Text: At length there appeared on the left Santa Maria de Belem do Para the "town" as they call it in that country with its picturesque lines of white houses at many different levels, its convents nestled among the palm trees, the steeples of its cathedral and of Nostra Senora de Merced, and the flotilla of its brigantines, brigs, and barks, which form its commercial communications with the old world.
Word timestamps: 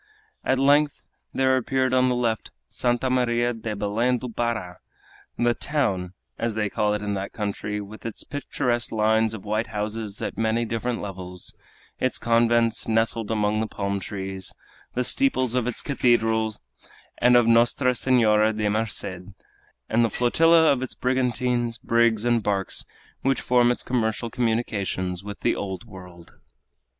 At 0.43 0.57
length 0.57 1.05
there 1.31 1.55
appeared 1.57 1.93
on 1.93 2.09
the 2.09 2.15
left 2.15 2.49
Santa 2.67 3.07
Maria 3.07 3.53
de 3.53 3.75
Belem 3.75 4.17
do 4.17 4.29
Para 4.29 4.79
the 5.37 5.53
"town" 5.53 6.13
as 6.39 6.55
they 6.55 6.71
call 6.71 6.95
it 6.95 7.03
in 7.03 7.13
that 7.13 7.33
country 7.33 7.79
with 7.79 8.03
its 8.03 8.23
picturesque 8.23 8.91
lines 8.91 9.35
of 9.35 9.45
white 9.45 9.67
houses 9.67 10.19
at 10.19 10.39
many 10.39 10.65
different 10.65 11.03
levels, 11.03 11.53
its 11.99 12.17
convents 12.17 12.87
nestled 12.87 13.29
among 13.29 13.59
the 13.59 13.67
palm 13.67 13.99
trees, 13.99 14.55
the 14.95 15.03
steeples 15.03 15.53
of 15.53 15.67
its 15.67 15.83
cathedral 15.83 16.55
and 17.19 17.35
of 17.37 17.45
Nostra 17.45 17.93
Senora 17.93 18.53
de 18.53 18.67
Merced, 18.71 19.35
and 19.87 20.03
the 20.03 20.09
flotilla 20.09 20.71
of 20.71 20.81
its 20.81 20.95
brigantines, 20.95 21.77
brigs, 21.77 22.25
and 22.25 22.41
barks, 22.41 22.85
which 23.21 23.39
form 23.39 23.69
its 23.69 23.83
commercial 23.83 24.31
communications 24.31 25.23
with 25.23 25.41
the 25.41 25.55
old 25.55 25.85
world. 25.85 26.33